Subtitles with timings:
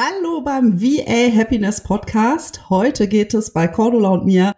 [0.00, 2.70] Hallo beim VA Happiness Podcast.
[2.70, 4.54] Heute geht es bei Cordula und mir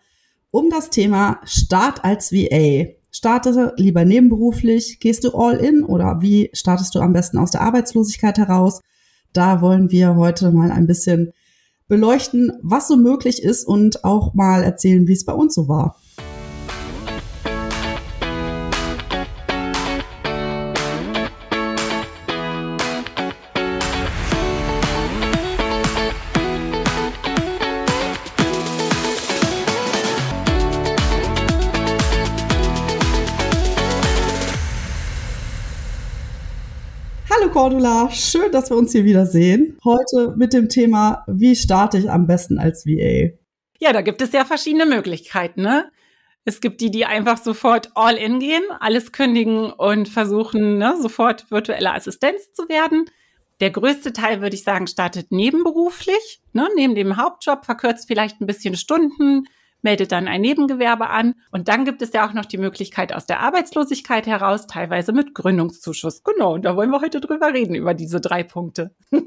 [0.50, 2.90] um das Thema Start als VA.
[3.10, 7.62] Starte lieber nebenberuflich, gehst du all in oder wie startest du am besten aus der
[7.62, 8.82] Arbeitslosigkeit heraus?
[9.32, 11.32] Da wollen wir heute mal ein bisschen
[11.88, 15.96] beleuchten, was so möglich ist und auch mal erzählen, wie es bei uns so war.
[37.50, 39.76] Cordula, schön, dass wir uns hier wiedersehen.
[39.84, 43.36] Heute mit dem Thema, wie starte ich am besten als VA?
[43.80, 45.62] Ja, da gibt es ja verschiedene Möglichkeiten.
[45.62, 45.90] Ne?
[46.44, 51.50] Es gibt die, die einfach sofort all in gehen, alles kündigen und versuchen, ne, sofort
[51.50, 53.06] virtuelle Assistenz zu werden.
[53.58, 58.46] Der größte Teil, würde ich sagen, startet nebenberuflich, ne, neben dem Hauptjob, verkürzt vielleicht ein
[58.46, 59.46] bisschen Stunden,
[59.82, 61.34] meldet dann ein Nebengewerbe an.
[61.50, 65.34] Und dann gibt es ja auch noch die Möglichkeit aus der Arbeitslosigkeit heraus, teilweise mit
[65.34, 66.22] Gründungszuschuss.
[66.22, 68.94] Genau, und da wollen wir heute drüber reden, über diese drei Punkte.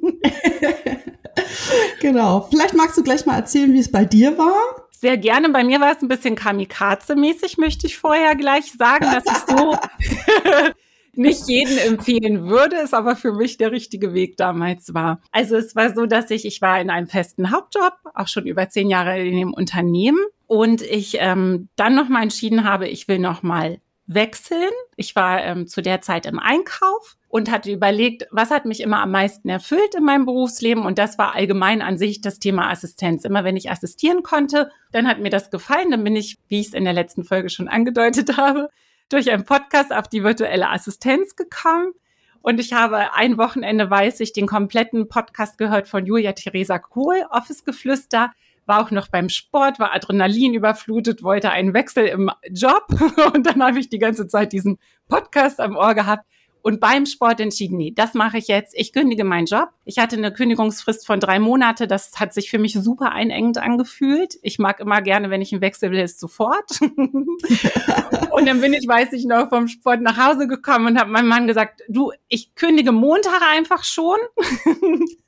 [2.00, 2.48] genau.
[2.50, 4.56] Vielleicht magst du gleich mal erzählen, wie es bei dir war.
[4.92, 5.50] Sehr gerne.
[5.50, 9.78] Bei mir war es ein bisschen Kamikaze-mäßig, möchte ich vorher gleich sagen, dass ich so
[11.16, 15.22] nicht jeden empfehlen würde, es aber für mich der richtige Weg damals war.
[15.32, 18.70] Also es war so, dass ich, ich war in einem festen Hauptjob, auch schon über
[18.70, 23.80] zehn Jahre in dem Unternehmen und ich ähm, dann nochmal entschieden habe, ich will nochmal
[24.06, 24.72] wechseln.
[24.96, 29.00] Ich war ähm, zu der Zeit im Einkauf und hatte überlegt, was hat mich immer
[29.00, 33.24] am meisten erfüllt in meinem Berufsleben und das war allgemein an sich das Thema Assistenz.
[33.24, 36.68] Immer wenn ich assistieren konnte, dann hat mir das gefallen, dann bin ich, wie ich
[36.68, 38.70] es in der letzten Folge schon angedeutet habe,
[39.10, 41.94] durch einen Podcast auf die virtuelle Assistenz gekommen.
[42.42, 47.26] Und ich habe ein Wochenende, weiß ich, den kompletten Podcast gehört von Julia Theresa Kohl,
[47.32, 48.34] Office Geflüster,
[48.66, 52.86] war auch noch beim Sport, war Adrenalin überflutet, wollte einen Wechsel im Job.
[53.34, 56.26] Und dann habe ich die ganze Zeit diesen Podcast am Ohr gehabt
[56.64, 58.74] und beim Sport entschieden, nee, das mache ich jetzt.
[58.78, 59.70] Ich kündige meinen Job.
[59.84, 61.88] Ich hatte eine Kündigungsfrist von drei Monate.
[61.88, 64.40] Das hat sich für mich super einengend angefühlt.
[64.42, 66.80] Ich mag immer gerne, wenn ich einen Wechsel will, ist sofort.
[68.32, 71.28] und dann bin ich, weiß ich noch, vom Sport nach Hause gekommen und habe meinem
[71.28, 74.18] Mann gesagt, du, ich kündige Montag einfach schon.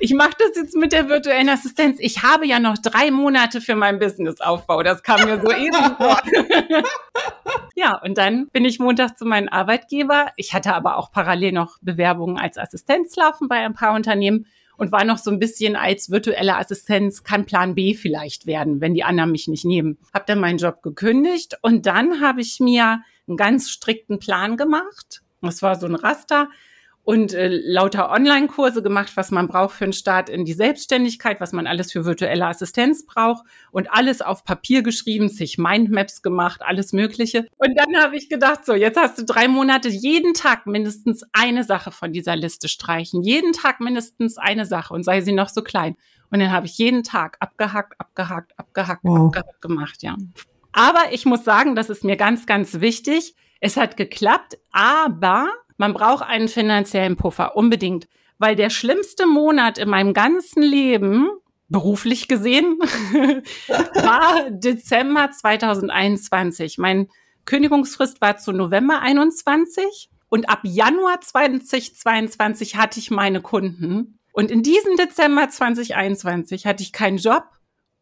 [0.00, 1.98] ich mache das jetzt mit der virtuellen Assistenz.
[2.00, 4.82] Ich habe ja noch drei Monate für meinen Businessaufbau.
[4.82, 6.20] Das kam mir so eben vor.
[7.74, 10.32] ja, und dann bin ich Montag zu meinem Arbeitgeber.
[10.36, 14.92] Ich hatte aber auch parallel noch Bewerbungen als Assistenz laufen bei ein paar Unternehmen und
[14.92, 19.04] war noch so ein bisschen als virtuelle Assistenz kann Plan B vielleicht werden, wenn die
[19.04, 19.98] anderen mich nicht nehmen.
[20.14, 25.22] Hab dann meinen Job gekündigt und dann habe ich mir einen ganz strikten Plan gemacht.
[25.42, 26.48] Das war so ein Raster
[27.08, 31.52] und äh, lauter Online-Kurse gemacht, was man braucht für einen Start in die Selbstständigkeit, was
[31.52, 36.92] man alles für virtuelle Assistenz braucht und alles auf Papier geschrieben, sich Mindmaps gemacht, alles
[36.92, 37.46] Mögliche.
[37.56, 41.64] Und dann habe ich gedacht, so, jetzt hast du drei Monate jeden Tag mindestens eine
[41.64, 43.22] Sache von dieser Liste streichen.
[43.22, 45.96] Jeden Tag mindestens eine Sache und sei sie noch so klein.
[46.30, 49.28] Und dann habe ich jeden Tag abgehackt, abgehackt, abgehackt, wow.
[49.28, 50.14] abgehackt gemacht, ja.
[50.72, 53.34] Aber ich muss sagen, das ist mir ganz, ganz wichtig.
[53.60, 58.08] Es hat geklappt, aber man braucht einen finanziellen Puffer, unbedingt.
[58.38, 61.28] Weil der schlimmste Monat in meinem ganzen Leben,
[61.68, 62.78] beruflich gesehen,
[63.68, 66.78] war Dezember 2021.
[66.78, 67.08] Mein
[67.46, 74.18] Kündigungsfrist war zu November 21 und ab Januar 2022 hatte ich meine Kunden.
[74.32, 77.44] Und in diesem Dezember 2021 hatte ich keinen Job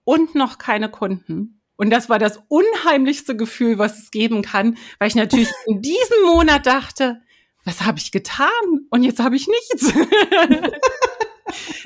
[0.05, 1.61] und noch keine Kunden.
[1.77, 6.25] Und das war das unheimlichste Gefühl, was es geben kann, weil ich natürlich in diesem
[6.25, 7.21] Monat dachte,
[7.67, 8.49] was habe ich getan?
[8.91, 9.93] Und jetzt habe ich nichts.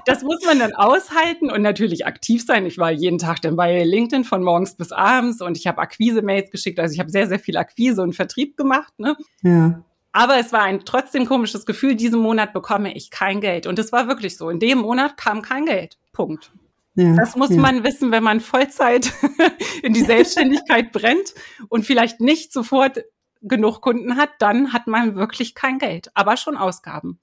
[0.07, 2.67] das muss man dann aushalten und natürlich aktiv sein.
[2.67, 6.51] Ich war jeden Tag dann bei LinkedIn von morgens bis abends und ich habe Akquise-Mails
[6.51, 6.79] geschickt.
[6.79, 8.93] Also ich habe sehr, sehr viel Akquise und Vertrieb gemacht.
[8.99, 9.17] Ne?
[9.43, 9.83] Ja.
[10.13, 11.95] Aber es war ein trotzdem komisches Gefühl.
[11.95, 13.67] Diesen Monat bekomme ich kein Geld.
[13.67, 14.51] Und es war wirklich so.
[14.51, 15.97] In dem Monat kam kein Geld.
[16.13, 16.53] Punkt.
[16.97, 17.57] Ja, das muss ja.
[17.57, 19.13] man wissen, wenn man Vollzeit
[19.83, 21.33] in die Selbstständigkeit brennt
[21.69, 23.05] und vielleicht nicht sofort
[23.43, 27.19] genug Kunden hat, dann hat man wirklich kein Geld, aber schon Ausgaben.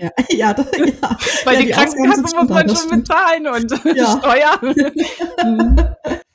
[0.00, 1.18] Ja, ja, das, ja.
[1.44, 4.18] Weil ja, die, die Krankenkasse muss man schon bezahlen und ja.
[4.18, 4.74] Steuern.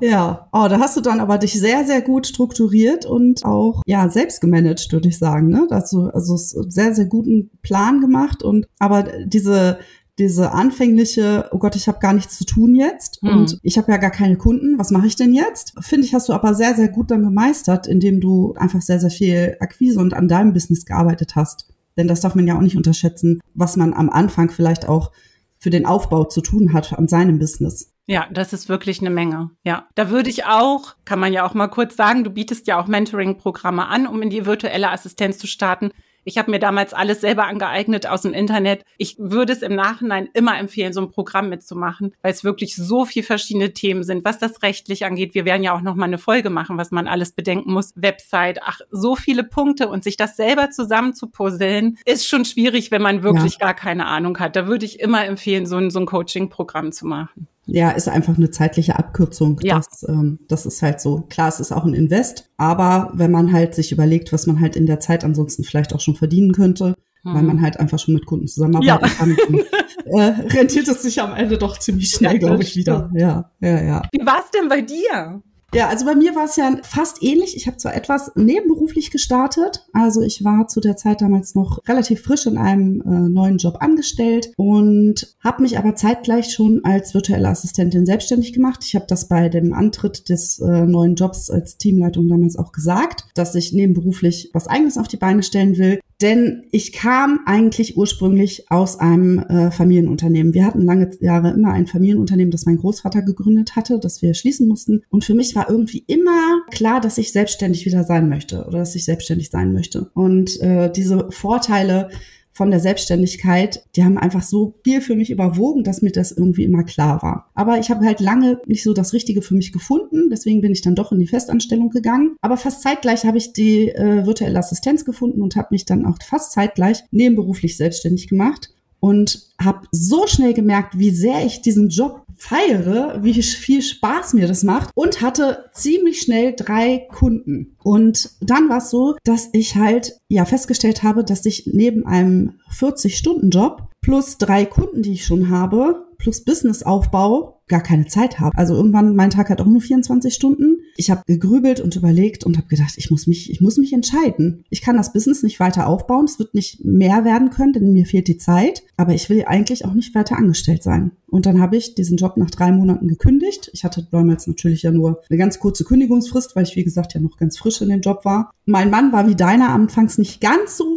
[0.00, 4.08] Ja, oh, da hast du dann aber dich sehr, sehr gut strukturiert und auch ja
[4.08, 5.48] selbst gemanagt, würde ich sagen.
[5.48, 5.66] Ne?
[5.68, 9.80] Da hast du also sehr, sehr guten Plan gemacht und aber diese
[10.18, 13.30] diese anfängliche, oh Gott, ich habe gar nichts zu tun jetzt mhm.
[13.30, 15.74] und ich habe ja gar keine Kunden, was mache ich denn jetzt?
[15.80, 19.10] Finde ich, hast du aber sehr, sehr gut dann gemeistert, indem du einfach sehr, sehr
[19.10, 21.72] viel Akquise und an deinem Business gearbeitet hast.
[21.96, 25.12] Denn das darf man ja auch nicht unterschätzen, was man am Anfang vielleicht auch
[25.58, 27.92] für den Aufbau zu tun hat an seinem Business.
[28.06, 29.50] Ja, das ist wirklich eine Menge.
[29.64, 32.80] Ja, da würde ich auch, kann man ja auch mal kurz sagen, du bietest ja
[32.80, 35.90] auch Mentoring-Programme an, um in die virtuelle Assistenz zu starten.
[36.28, 38.84] Ich habe mir damals alles selber angeeignet aus dem Internet.
[38.98, 43.06] Ich würde es im Nachhinein immer empfehlen, so ein Programm mitzumachen, weil es wirklich so
[43.06, 45.34] viel verschiedene Themen sind, was das rechtlich angeht.
[45.34, 47.94] Wir werden ja auch noch mal eine Folge machen, was man alles bedenken muss.
[47.96, 52.90] Website, ach, so viele Punkte und sich das selber zusammen zu puzzeln, ist schon schwierig,
[52.90, 53.68] wenn man wirklich ja.
[53.68, 54.54] gar keine Ahnung hat.
[54.54, 58.36] Da würde ich immer empfehlen, so ein, so ein Coaching-Programm zu machen ja, ist einfach
[58.36, 59.60] eine zeitliche Abkürzung.
[59.62, 59.76] Ja.
[59.76, 61.26] Das, ähm, das ist halt so.
[61.28, 64.74] Klar, es ist auch ein Invest, aber wenn man halt sich überlegt, was man halt
[64.74, 67.34] in der Zeit ansonsten vielleicht auch schon verdienen könnte, hm.
[67.34, 69.14] weil man halt einfach schon mit Kunden zusammenarbeiten ja.
[69.14, 69.58] kann, dann,
[70.06, 73.10] äh, rentiert es sich am Ende doch ziemlich schnell, ja, glaube ich, wieder.
[73.14, 74.02] Ja, ja, ja.
[74.12, 75.42] Wie war es denn bei dir?
[75.74, 77.54] Ja, also bei mir war es ja fast ähnlich.
[77.54, 79.86] Ich habe zwar etwas nebenberuflich gestartet.
[79.92, 83.76] Also ich war zu der Zeit damals noch relativ frisch in einem äh, neuen Job
[83.80, 88.82] angestellt und habe mich aber zeitgleich schon als virtuelle Assistentin selbstständig gemacht.
[88.82, 93.26] Ich habe das bei dem Antritt des äh, neuen Jobs als Teamleitung damals auch gesagt,
[93.34, 96.00] dass ich nebenberuflich was eigenes auf die Beine stellen will.
[96.20, 100.52] Denn ich kam eigentlich ursprünglich aus einem äh, Familienunternehmen.
[100.52, 104.66] Wir hatten lange Jahre immer ein Familienunternehmen, das mein Großvater gegründet hatte, das wir schließen
[104.66, 105.02] mussten.
[105.10, 108.94] Und für mich war irgendwie immer klar, dass ich selbstständig wieder sein möchte oder dass
[108.94, 110.08] ich selbstständig sein möchte.
[110.14, 112.10] Und äh, diese Vorteile
[112.52, 116.62] von der Selbstständigkeit, die haben einfach so viel für mich überwogen, dass mir das irgendwie
[116.62, 117.50] immer klar war.
[117.54, 120.82] Aber ich habe halt lange nicht so das Richtige für mich gefunden, deswegen bin ich
[120.82, 122.36] dann doch in die Festanstellung gegangen.
[122.40, 126.18] Aber fast zeitgleich habe ich die äh, virtuelle Assistenz gefunden und habe mich dann auch
[126.24, 128.70] fast zeitgleich nebenberuflich selbstständig gemacht
[129.00, 134.46] und habe so schnell gemerkt, wie sehr ich diesen Job feiere, wie viel Spaß mir
[134.46, 137.76] das macht und hatte ziemlich schnell drei Kunden.
[137.82, 142.60] Und dann war es so, dass ich halt ja festgestellt habe, dass ich neben einem
[142.78, 148.56] 40-Stunden-Job plus drei Kunden, die ich schon habe, plus Businessaufbau gar keine Zeit habe.
[148.56, 150.78] Also irgendwann, mein Tag hat auch nur 24 Stunden.
[151.00, 154.64] Ich habe gegrübelt und überlegt und habe gedacht, ich muss mich, ich muss mich entscheiden.
[154.68, 156.24] Ich kann das Business nicht weiter aufbauen.
[156.24, 158.82] Es wird nicht mehr werden können, denn mir fehlt die Zeit.
[158.96, 161.12] Aber ich will eigentlich auch nicht weiter angestellt sein.
[161.28, 163.70] Und dann habe ich diesen Job nach drei Monaten gekündigt.
[163.74, 167.20] Ich hatte damals natürlich ja nur eine ganz kurze Kündigungsfrist, weil ich, wie gesagt, ja
[167.20, 168.50] noch ganz frisch in dem Job war.
[168.64, 170.96] Mein Mann war wie deiner anfangs nicht ganz so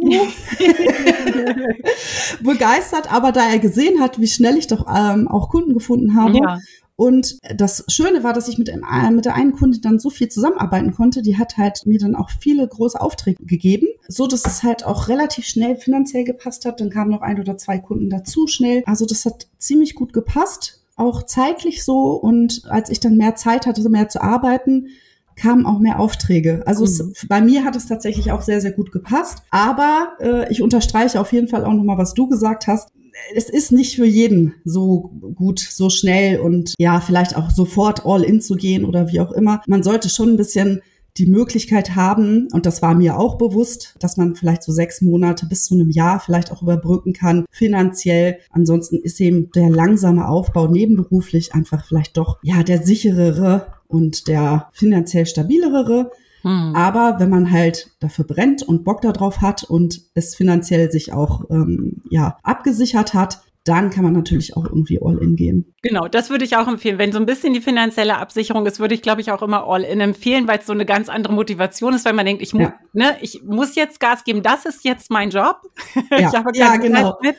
[2.42, 6.38] begeistert, aber da er gesehen hat, wie schnell ich doch ähm, auch Kunden gefunden habe,
[6.38, 6.58] ja.
[7.02, 10.28] Und das Schöne war, dass ich mit, dem, mit der einen Kundin dann so viel
[10.28, 11.20] zusammenarbeiten konnte.
[11.20, 15.08] Die hat halt mir dann auch viele große Aufträge gegeben, so dass es halt auch
[15.08, 16.80] relativ schnell finanziell gepasst hat.
[16.80, 18.84] Dann kamen noch ein oder zwei Kunden dazu schnell.
[18.86, 22.12] Also das hat ziemlich gut gepasst, auch zeitlich so.
[22.12, 24.86] Und als ich dann mehr Zeit hatte, so mehr zu arbeiten,
[25.34, 26.62] kamen auch mehr Aufträge.
[26.66, 27.10] Also mhm.
[27.10, 29.42] es, bei mir hat es tatsächlich auch sehr, sehr gut gepasst.
[29.50, 32.92] Aber äh, ich unterstreiche auf jeden Fall auch nochmal, was du gesagt hast
[33.34, 38.22] es ist nicht für jeden so gut, so schnell und ja, vielleicht auch sofort all
[38.22, 39.62] in zu gehen oder wie auch immer.
[39.66, 40.82] Man sollte schon ein bisschen
[41.18, 45.46] die Möglichkeit haben, und das war mir auch bewusst, dass man vielleicht so sechs Monate
[45.46, 48.38] bis zu einem Jahr vielleicht auch überbrücken kann, finanziell.
[48.50, 54.70] Ansonsten ist eben der langsame Aufbau nebenberuflich einfach vielleicht doch, ja, der sicherere und der
[54.72, 56.10] finanziell stabilere.
[56.42, 56.74] Hm.
[56.74, 61.48] Aber wenn man halt dafür brennt und Bock darauf hat und es finanziell sich auch
[61.50, 65.72] ähm, ja abgesichert hat, dann kann man natürlich auch irgendwie All-In gehen.
[65.82, 66.98] Genau, das würde ich auch empfehlen.
[66.98, 70.00] Wenn so ein bisschen die finanzielle Absicherung ist, würde ich, glaube ich, auch immer All-In
[70.00, 72.74] empfehlen, weil es so eine ganz andere Motivation ist, weil man denkt, ich, mu ja.
[72.92, 75.60] ne, ich muss jetzt Gas geben, das ist jetzt mein Job.
[76.10, 77.18] Ja, ich habe ja genau.
[77.22, 77.36] Mit.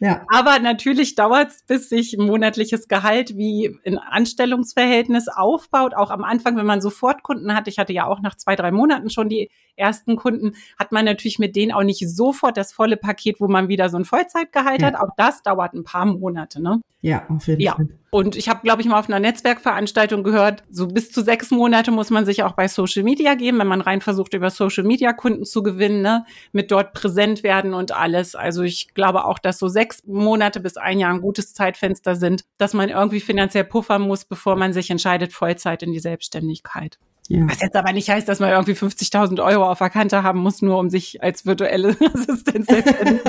[0.00, 0.24] Ja.
[0.28, 5.94] Aber natürlich dauert es, bis sich ein monatliches Gehalt wie ein Anstellungsverhältnis aufbaut.
[5.94, 7.68] Auch am Anfang, wenn man sofort Kunden hat.
[7.68, 11.38] Ich hatte ja auch nach zwei, drei Monaten schon die ersten Kunden, hat man natürlich
[11.38, 14.88] mit denen auch nicht sofort das volle Paket, wo man wieder so ein Vollzeitgehalt ja.
[14.88, 14.96] hat.
[14.96, 16.80] Auch das dauert ein paar Monate, ne?
[17.00, 17.74] Ja, auf jeden ja.
[17.74, 17.88] Fall.
[18.14, 21.90] Und ich habe, glaube ich, mal auf einer Netzwerkveranstaltung gehört, so bis zu sechs Monate
[21.90, 25.12] muss man sich auch bei Social Media geben, wenn man rein versucht, über Social Media
[25.12, 26.24] Kunden zu gewinnen, ne?
[26.52, 28.36] mit dort präsent werden und alles.
[28.36, 32.44] Also ich glaube auch, dass so sechs Monate bis ein Jahr ein gutes Zeitfenster sind,
[32.56, 37.00] dass man irgendwie finanziell puffern muss, bevor man sich entscheidet, Vollzeit in die Selbstständigkeit.
[37.28, 37.46] Ja.
[37.48, 40.60] Was jetzt aber nicht heißt, dass man irgendwie 50.000 Euro auf der Kante haben muss,
[40.60, 43.22] nur um sich als virtuelle Assistenz selbstständig.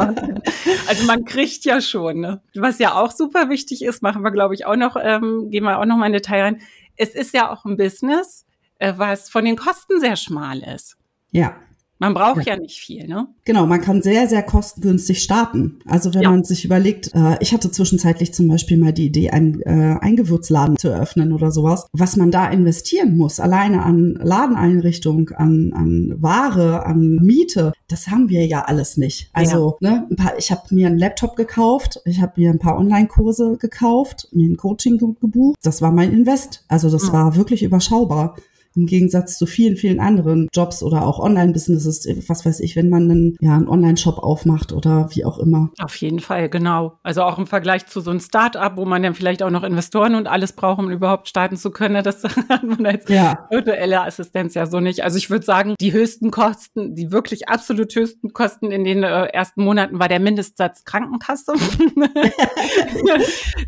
[0.87, 2.19] Also man kriegt ja schon.
[2.19, 2.41] Ne?
[2.55, 5.79] Was ja auch super wichtig ist, machen wir glaube ich auch noch, ähm, gehen wir
[5.79, 6.61] auch noch mal in Detail rein.
[6.97, 8.45] Es ist ja auch ein Business,
[8.79, 10.97] äh, was von den Kosten sehr schmal ist.
[11.31, 11.55] Ja.
[11.97, 12.55] Man braucht ja.
[12.55, 12.59] ja.
[12.59, 13.27] nicht viel, ne?
[13.45, 15.79] Genau, man kann sehr, sehr kostengünstig starten.
[15.85, 16.29] Also wenn ja.
[16.29, 20.15] man sich überlegt, äh, ich hatte zwischenzeitlich zum Beispiel mal die Idee, ein, äh, ein
[20.17, 26.13] Gewürzladen zu eröffnen oder sowas, was man da investieren muss, alleine an Ladeneinrichtung, an, an
[26.17, 29.29] Ware, an Miete, das haben wir ja alles nicht.
[29.31, 29.91] Also, ja.
[29.91, 33.57] ne, ein paar, ich habe mir einen Laptop gekauft, ich habe mir ein paar Online-Kurse
[33.57, 35.57] gekauft, mir ein Coaching gebucht.
[35.63, 36.65] Das war mein Invest.
[36.67, 38.35] Also das war wirklich überschaubar
[38.75, 43.03] im Gegensatz zu vielen, vielen anderen Jobs oder auch Online-Businesses, was weiß ich, wenn man
[43.03, 45.69] einen, ja, einen Online-Shop aufmacht oder wie auch immer.
[45.79, 46.97] Auf jeden Fall, genau.
[47.03, 50.15] Also auch im Vergleich zu so einem Start-up, wo man dann vielleicht auch noch Investoren
[50.15, 53.47] und alles braucht, um überhaupt starten zu können, das hat man als ja.
[53.49, 55.03] virtuelle Assistenz ja so nicht.
[55.03, 59.25] Also ich würde sagen, die höchsten Kosten, die wirklich absolut höchsten Kosten in den äh,
[59.27, 61.53] ersten Monaten war der Mindestsatz Krankenkasse.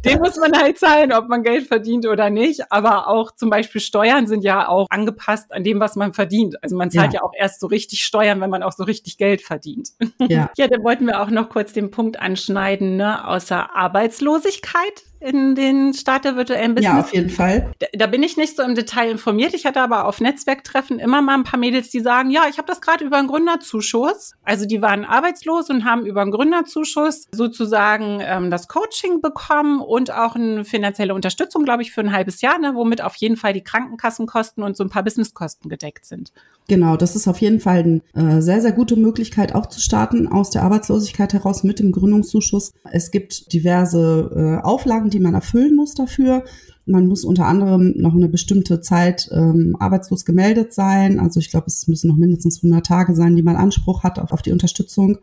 [0.06, 2.72] Den muss man halt zahlen, ob man Geld verdient oder nicht.
[2.72, 6.62] Aber auch zum Beispiel Steuern sind ja auch angepasst an dem, was man verdient.
[6.64, 9.18] Also man zahlt ja, ja auch erst so richtig Steuern, wenn man auch so richtig
[9.18, 9.90] Geld verdient.
[10.20, 10.50] Ja.
[10.58, 15.94] ja, dann wollten wir auch noch kurz den Punkt anschneiden, ne, außer Arbeitslosigkeit in den
[15.94, 16.94] Start der virtuellen Business.
[16.94, 17.72] Ja, auf jeden Fall.
[17.80, 19.54] Da, da, bin ich nicht so im Detail informiert.
[19.54, 22.68] Ich hatte aber auf Netzwerktreffen immer mal ein paar Mädels, die sagen, ja, ich habe
[22.68, 24.34] das gerade über einen Gründerzuschuss.
[24.44, 30.12] Also die waren arbeitslos und haben über einen Gründerzuschuss sozusagen ähm, das Coaching bekommen und
[30.12, 33.54] auch eine finanzielle Unterstützung, glaube ich, für ein halbes Jahr, ne, womit auf jeden Fall
[33.54, 36.32] die Krankenkassenkosten und so ein paar Businesskosten gedeckt sind.
[36.70, 40.28] Genau, das ist auf jeden Fall eine äh, sehr, sehr gute Möglichkeit, auch zu starten
[40.28, 42.74] aus der Arbeitslosigkeit heraus mit dem Gründungszuschuss.
[42.92, 46.44] Es gibt diverse äh, Auflagen, die man erfüllen muss dafür.
[46.86, 51.20] Man muss unter anderem noch eine bestimmte Zeit ähm, arbeitslos gemeldet sein.
[51.20, 54.32] Also ich glaube, es müssen noch mindestens 100 Tage sein, die man Anspruch hat auf,
[54.32, 55.18] auf die Unterstützung.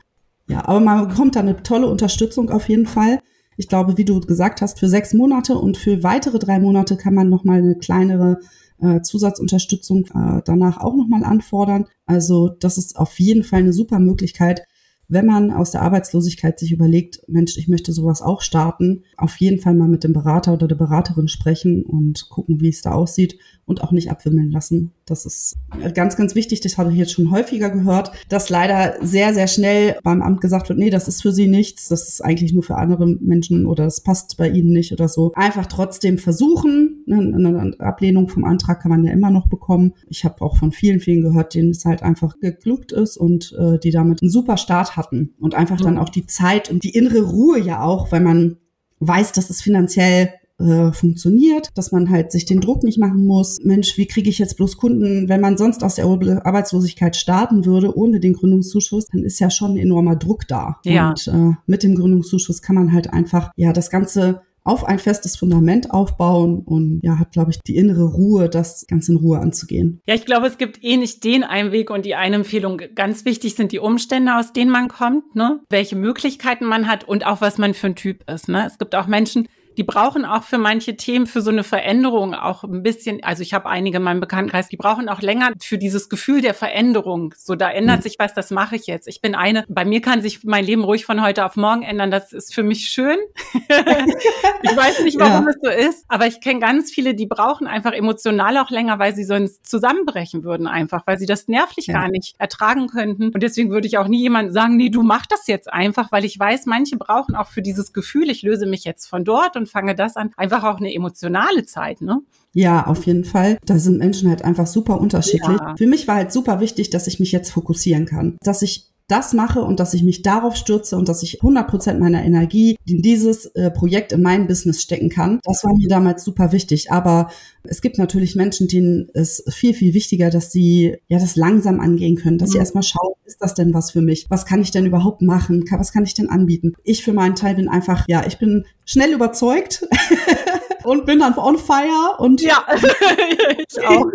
[0.49, 3.21] Ja, aber man bekommt da eine tolle Unterstützung auf jeden Fall.
[3.57, 7.15] Ich glaube, wie du gesagt hast, für sechs Monate und für weitere drei Monate kann
[7.15, 8.41] man noch mal eine kleinere
[8.81, 11.87] äh, Zusatzunterstützung äh, danach auch nochmal anfordern.
[12.07, 14.63] Also das ist auf jeden Fall eine super Möglichkeit,
[15.09, 19.61] wenn man aus der Arbeitslosigkeit sich überlegt, Mensch, ich möchte sowas auch starten, auf jeden
[19.61, 23.39] Fall mal mit dem Berater oder der Beraterin sprechen und gucken, wie es da aussieht
[23.67, 24.93] und auch nicht abwimmeln lassen.
[25.07, 25.57] Das ist
[25.95, 26.61] ganz, ganz wichtig.
[26.61, 30.69] Das habe ich jetzt schon häufiger gehört, dass leider sehr, sehr schnell beim Amt gesagt
[30.69, 33.85] wird, nee, das ist für Sie nichts, das ist eigentlich nur für andere Menschen oder
[33.85, 35.33] das passt bei Ihnen nicht oder so.
[35.35, 36.94] Einfach trotzdem versuchen.
[37.07, 39.95] Eine Ablehnung vom Antrag kann man ja immer noch bekommen.
[40.09, 43.79] Ich habe auch von vielen, vielen gehört, denen es halt einfach gegluckt ist und äh,
[43.79, 47.23] die damit einen super Start hatten und einfach dann auch die Zeit und die innere
[47.23, 48.57] Ruhe ja auch, weil man
[49.01, 53.59] weiß, dass es finanziell äh, funktioniert, dass man halt sich den Druck nicht machen muss.
[53.65, 55.29] Mensch, wie kriege ich jetzt bloß Kunden?
[55.29, 59.73] Wenn man sonst aus der Arbeitslosigkeit starten würde, ohne den Gründungszuschuss, dann ist ja schon
[59.73, 60.77] ein enormer Druck da.
[60.85, 61.09] Ja.
[61.11, 65.37] Und äh, mit dem Gründungszuschuss kann man halt einfach ja das Ganze auf ein festes
[65.37, 70.01] Fundament aufbauen und ja, hat, glaube ich, die innere Ruhe, das ganz in Ruhe anzugehen.
[70.07, 72.81] Ja, ich glaube, es gibt eh nicht den einen Weg und die eine Empfehlung.
[72.95, 75.61] Ganz wichtig sind die Umstände, aus denen man kommt, ne?
[75.69, 78.49] welche Möglichkeiten man hat und auch was man für ein Typ ist.
[78.49, 78.67] Ne?
[78.67, 82.65] Es gibt auch Menschen, die brauchen auch für manche Themen, für so eine Veränderung auch
[82.65, 86.09] ein bisschen, also ich habe einige in meinem Bekanntenkreis, die brauchen auch länger für dieses
[86.09, 87.35] Gefühl der Veränderung.
[87.37, 88.03] So, da ändert mhm.
[88.03, 89.09] sich was, das mache ich jetzt.
[89.09, 92.11] Ich bin eine, bei mir kann sich mein Leben ruhig von heute auf morgen ändern.
[92.11, 93.19] Das ist für mich schön.
[93.55, 95.51] ich weiß nicht, warum ja.
[95.51, 99.15] es so ist, aber ich kenne ganz viele, die brauchen einfach emotional auch länger, weil
[99.15, 101.95] sie sonst zusammenbrechen würden einfach, weil sie das nervlich ja.
[101.95, 103.31] gar nicht ertragen könnten.
[103.31, 106.25] Und deswegen würde ich auch nie jemandem sagen, nee, du mach das jetzt einfach, weil
[106.25, 109.64] ich weiß, manche brauchen auch für dieses Gefühl, ich löse mich jetzt von dort und
[109.65, 110.31] und fange das an.
[110.37, 112.21] Einfach auch eine emotionale Zeit, ne?
[112.53, 113.59] Ja, auf jeden Fall.
[113.65, 115.59] Da sind Menschen halt einfach super unterschiedlich.
[115.59, 115.75] Ja.
[115.77, 118.37] Für mich war halt super wichtig, dass ich mich jetzt fokussieren kann.
[118.43, 122.01] Dass ich das mache und dass ich mich darauf stürze und dass ich 100 Prozent
[122.01, 125.41] meiner Energie in dieses äh, Projekt in mein Business stecken kann.
[125.45, 126.91] Das war mir damals super wichtig.
[126.91, 127.29] Aber
[127.65, 132.17] es gibt natürlich Menschen, denen es viel, viel wichtiger, dass sie ja das langsam angehen
[132.17, 132.53] können, dass mhm.
[132.53, 134.27] sie erstmal schauen, ist das denn was für mich?
[134.31, 135.65] Was kann ich denn überhaupt machen?
[135.71, 136.75] Was kann ich denn anbieten?
[136.83, 139.87] Ich für meinen Teil bin einfach, ja, ich bin schnell überzeugt.
[140.85, 142.65] und bin dann on fire und ja,
[143.69, 144.07] ich auch.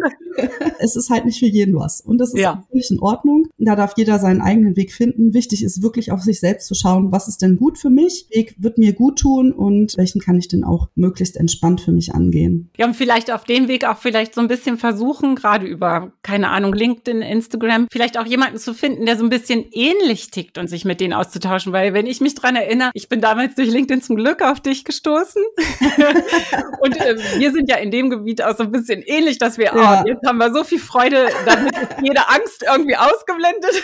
[0.80, 2.64] es ist halt nicht für jeden was und das ist ja.
[2.70, 3.48] völlig in Ordnung.
[3.58, 5.34] Da darf jeder seinen eigenen Weg finden.
[5.34, 8.56] Wichtig ist wirklich auf sich selbst zu schauen, was ist denn gut für mich, Weg
[8.58, 12.70] wird mir gut tun und welchen kann ich denn auch möglichst entspannt für mich angehen.
[12.78, 16.50] Ja, und vielleicht auf dem Weg auch vielleicht so ein bisschen versuchen, gerade über, keine
[16.50, 20.70] Ahnung, LinkedIn, Instagram, vielleicht auch jemanden zu finden, der so ein bisschen ähnlich tickt und
[20.70, 24.02] sich mit denen auszutauschen, weil wenn ich mich dran erinnere, ich bin damals durch LinkedIn
[24.02, 25.44] zum Glück auf dich gestoßen.
[26.82, 29.66] Und äh, wir sind ja in dem Gebiet auch so ein bisschen ähnlich, dass wir,
[29.76, 30.04] ja.
[30.04, 33.84] oh, jetzt haben wir so viel Freude, damit ist jede Angst irgendwie ausgeblendet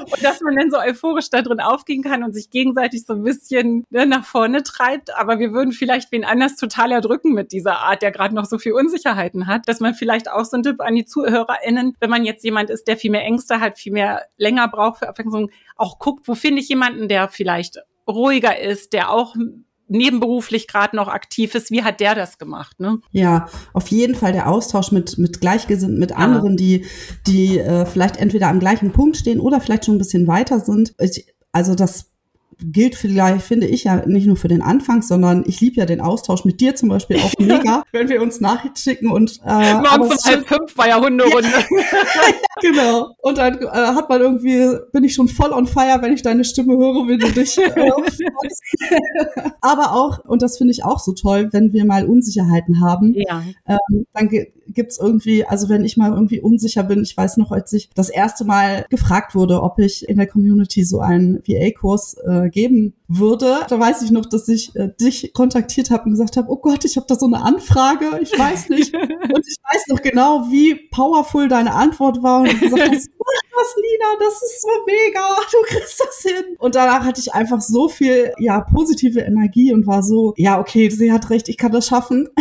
[0.12, 3.22] und dass man dann so euphorisch da drin aufgehen kann und sich gegenseitig so ein
[3.22, 5.16] bisschen ne, nach vorne treibt.
[5.16, 8.58] Aber wir würden vielleicht wen anders total erdrücken mit dieser Art, der gerade noch so
[8.58, 12.24] viel Unsicherheiten hat, dass man vielleicht auch so ein Tipp an die ZuhörerInnen, wenn man
[12.24, 15.98] jetzt jemand ist, der viel mehr Ängste hat, viel mehr länger braucht für Abwechslung, auch
[15.98, 19.34] guckt, wo finde ich jemanden, der vielleicht ruhiger ist, der auch
[19.90, 22.80] nebenberuflich gerade noch aktiv ist, wie hat der das gemacht?
[22.80, 22.98] Ne?
[23.12, 26.16] Ja, auf jeden Fall der Austausch mit, mit Gleichgesinnten, mit ja.
[26.16, 26.86] anderen, die,
[27.26, 30.94] die äh, vielleicht entweder am gleichen Punkt stehen oder vielleicht schon ein bisschen weiter sind.
[30.98, 32.09] Ich, also das
[32.64, 36.00] gilt vielleicht, finde ich ja nicht nur für den Anfang, sondern ich liebe ja den
[36.00, 40.24] Austausch mit dir zum Beispiel auch mega, wenn wir uns Nachrichten schicken und äh, morgens
[40.24, 41.48] um halb fünf war ja Hunderunde.
[41.48, 43.14] ja, genau.
[43.18, 46.44] Und dann äh, hat man irgendwie, bin ich schon voll on fire, wenn ich deine
[46.44, 47.58] Stimme höre, wenn du dich.
[47.58, 47.90] Äh,
[49.60, 53.42] aber auch, und das finde ich auch so toll, wenn wir mal Unsicherheiten haben, ja.
[53.66, 54.28] ähm, dann
[54.72, 58.08] gibt's irgendwie, also wenn ich mal irgendwie unsicher bin, ich weiß noch, als ich das
[58.08, 63.60] erste Mal gefragt wurde, ob ich in der Community so einen VA-Kurs äh, geben würde,
[63.68, 66.84] da weiß ich noch, dass ich äh, dich kontaktiert habe und gesagt habe, oh Gott,
[66.84, 68.94] ich habe da so eine Anfrage, ich weiß nicht.
[68.94, 73.10] und ich weiß noch genau, wie powerful deine Antwort war und du gesagt hast,
[73.60, 76.56] was, Lina, das ist so mega, du kriegst das hin.
[76.58, 80.88] Und danach hatte ich einfach so viel, ja, positive Energie und war so, ja, okay,
[80.90, 82.28] sie hat recht, ich kann das schaffen.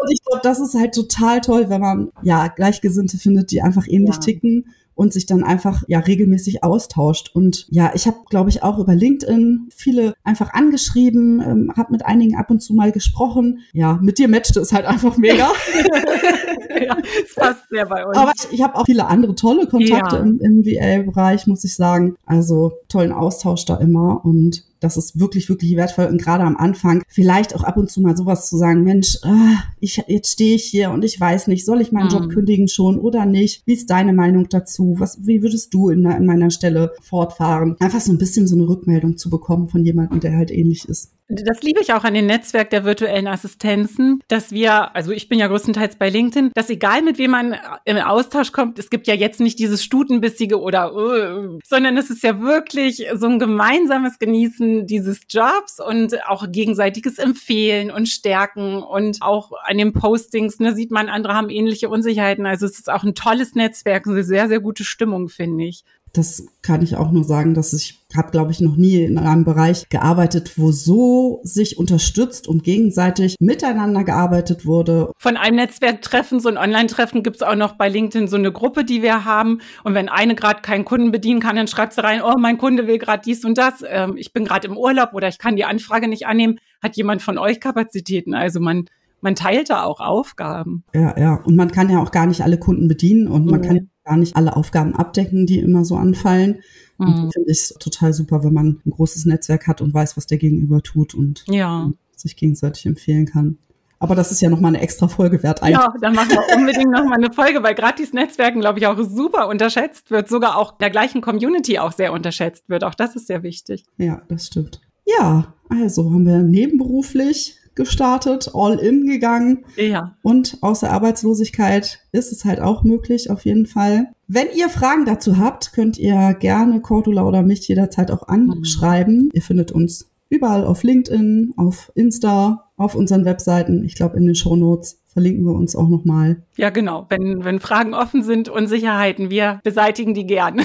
[0.00, 3.86] Und ich glaube, das ist halt total toll, wenn man ja Gleichgesinnte findet, die einfach
[3.88, 4.20] ähnlich ja.
[4.20, 7.30] ticken und sich dann einfach ja regelmäßig austauscht.
[7.32, 12.04] Und ja, ich habe, glaube ich, auch über LinkedIn viele einfach angeschrieben, ähm, habe mit
[12.04, 13.60] einigen ab und zu mal gesprochen.
[13.72, 15.52] Ja, mit dir matchte es halt einfach mega.
[16.84, 18.18] ja, es passt sehr bei uns.
[18.18, 20.22] Aber ich, ich habe auch viele andere tolle Kontakte ja.
[20.22, 22.16] im, im VL-Bereich, muss ich sagen.
[22.26, 26.06] Also tollen Austausch da immer und das ist wirklich, wirklich wertvoll.
[26.06, 29.62] Und gerade am Anfang vielleicht auch ab und zu mal sowas zu sagen, Mensch, ah,
[29.80, 32.12] ich, jetzt stehe ich hier und ich weiß nicht, soll ich meinen mhm.
[32.12, 33.62] Job kündigen schon oder nicht?
[33.66, 34.96] Wie ist deine Meinung dazu?
[34.98, 37.76] Was, wie würdest du in, in meiner Stelle fortfahren?
[37.80, 41.12] Einfach so ein bisschen so eine Rückmeldung zu bekommen von jemandem, der halt ähnlich ist.
[41.30, 45.38] Das liebe ich auch an dem Netzwerk der virtuellen Assistenzen, dass wir, also ich bin
[45.38, 49.12] ja größtenteils bei LinkedIn, dass egal mit wem man im Austausch kommt, es gibt ja
[49.12, 54.86] jetzt nicht dieses Stutenbissige oder, uh, sondern es ist ja wirklich so ein gemeinsames Genießen
[54.86, 60.90] dieses Jobs und auch gegenseitiges Empfehlen und Stärken und auch an den Postings, ne, sieht
[60.90, 62.46] man, andere haben ähnliche Unsicherheiten.
[62.46, 66.46] Also es ist auch ein tolles Netzwerk, eine sehr, sehr gute Stimmung, finde ich das
[66.62, 69.88] kann ich auch nur sagen, dass ich habe, glaube ich, noch nie in einem Bereich
[69.88, 75.12] gearbeitet, wo so sich unterstützt und gegenseitig miteinander gearbeitet wurde.
[75.18, 78.84] Von einem Netzwerktreffen, so ein Online-Treffen gibt es auch noch bei LinkedIn so eine Gruppe,
[78.84, 79.60] die wir haben.
[79.84, 82.86] Und wenn eine gerade keinen Kunden bedienen kann, dann schreibt sie rein, oh, mein Kunde
[82.86, 83.84] will gerade dies und das.
[83.86, 86.58] Ähm, ich bin gerade im Urlaub oder ich kann die Anfrage nicht annehmen.
[86.82, 88.34] Hat jemand von euch Kapazitäten?
[88.34, 88.86] Also man
[89.20, 90.84] man teilt da auch Aufgaben.
[90.94, 91.34] Ja, ja.
[91.44, 94.36] Und man kann ja auch gar nicht alle Kunden bedienen und man kann gar nicht
[94.36, 96.60] alle Aufgaben abdecken, die immer so anfallen.
[96.98, 97.06] Mhm.
[97.06, 100.38] Und finde ich total super, wenn man ein großes Netzwerk hat und weiß, was der
[100.38, 101.90] Gegenüber tut und ja.
[102.16, 103.58] sich gegenseitig empfehlen kann.
[104.00, 105.62] Aber das ist ja nochmal eine extra Folge wert.
[105.62, 105.76] Eigentlich.
[105.80, 108.98] Ja, dann machen wir unbedingt nochmal eine Folge, weil gerade dieses Netzwerken, glaube ich, auch
[109.02, 112.84] super unterschätzt wird, sogar auch der gleichen Community auch sehr unterschätzt wird.
[112.84, 113.84] Auch das ist sehr wichtig.
[113.96, 114.80] Ja, das stimmt.
[115.04, 119.64] Ja, also haben wir nebenberuflich gestartet, all in gegangen.
[119.76, 120.16] Ja.
[120.20, 124.08] Und aus der Arbeitslosigkeit ist es halt auch möglich, auf jeden Fall.
[124.26, 129.24] Wenn ihr Fragen dazu habt, könnt ihr gerne Cordula oder mich jederzeit auch anschreiben.
[129.24, 129.30] Mhm.
[129.32, 133.84] Ihr findet uns überall auf LinkedIn, auf Insta, auf unseren Webseiten.
[133.84, 136.42] Ich glaube, in den Show Notes verlinken wir uns auch nochmal.
[136.56, 137.06] Ja, genau.
[137.08, 140.58] Wenn, wenn Fragen offen sind, Unsicherheiten, wir beseitigen die gern.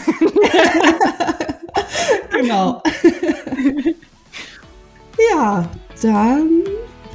[2.31, 2.83] genau.
[5.31, 5.69] ja,
[6.01, 6.63] dann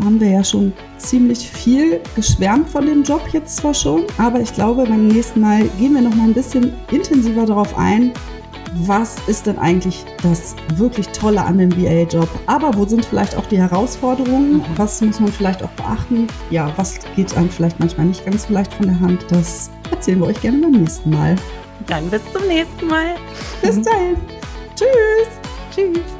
[0.04, 4.52] haben wir ja schon ziemlich viel geschwärmt von dem Job jetzt zwar schon, aber ich
[4.54, 8.12] glaube, beim nächsten Mal gehen wir noch mal ein bisschen intensiver darauf ein,
[8.74, 12.28] was ist denn eigentlich das wirklich Tolle an dem VA-Job?
[12.46, 14.58] Aber wo sind vielleicht auch die Herausforderungen?
[14.58, 14.62] Mhm.
[14.76, 16.26] Was muss man vielleicht auch beachten?
[16.50, 19.24] Ja, was geht einem vielleicht manchmal nicht ganz so leicht von der Hand?
[19.30, 21.36] Das erzählen wir euch gerne beim nächsten Mal.
[21.86, 23.14] Dann bis zum nächsten Mal.
[23.62, 24.16] Bis dahin.
[24.74, 25.28] Tschüss.
[25.74, 26.17] Tschüss.